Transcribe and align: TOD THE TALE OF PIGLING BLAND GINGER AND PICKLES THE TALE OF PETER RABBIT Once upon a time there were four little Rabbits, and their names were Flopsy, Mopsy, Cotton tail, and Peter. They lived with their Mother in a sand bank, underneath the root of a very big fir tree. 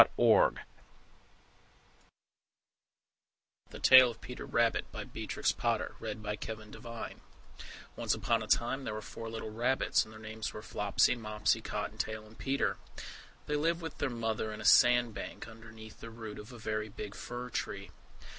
TOD 0.17 0.59
THE 3.69 3.77
TALE 3.77 4.09
OF 4.09 4.19
PIGLING 4.19 4.49
BLAND 4.49 4.73
GINGER 4.73 4.79
AND 4.79 4.87
PICKLES 4.89 4.89
THE 4.89 4.89
TALE 4.97 5.51
OF 5.61 6.71
PETER 6.71 6.79
RABBIT 6.79 7.15
Once 7.95 8.15
upon 8.15 8.41
a 8.41 8.47
time 8.47 8.83
there 8.83 8.95
were 8.95 9.03
four 9.03 9.29
little 9.29 9.51
Rabbits, 9.51 10.03
and 10.03 10.11
their 10.11 10.19
names 10.19 10.51
were 10.53 10.63
Flopsy, 10.63 11.13
Mopsy, 11.15 11.61
Cotton 11.61 11.99
tail, 11.99 12.25
and 12.25 12.35
Peter. 12.39 12.77
They 13.45 13.55
lived 13.55 13.81
with 13.83 13.99
their 13.99 14.09
Mother 14.09 14.51
in 14.51 14.59
a 14.59 14.65
sand 14.65 15.13
bank, 15.13 15.47
underneath 15.47 15.99
the 15.99 16.09
root 16.09 16.39
of 16.39 16.51
a 16.51 16.57
very 16.57 16.89
big 16.89 17.13
fir 17.13 17.51
tree. 17.51 17.91